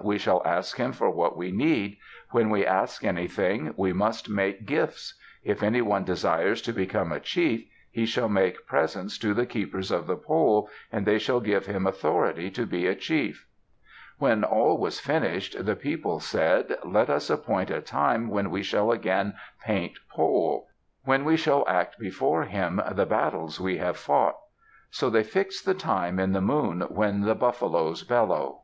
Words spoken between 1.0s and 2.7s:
what we need. When we